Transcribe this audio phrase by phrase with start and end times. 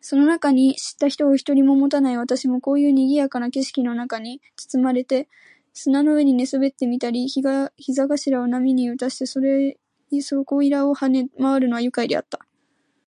[0.00, 5.28] その中に知った人を一人ももたない私も、こういう賑（にぎ）やかな景色の中に裹（つつ）まれて、
[5.72, 9.26] 砂の上に寝そべってみたり、膝頭（ひざがしら）を波に打たして
[10.22, 12.46] そこいらを跳（は）ね廻（まわ）るのは愉快であった。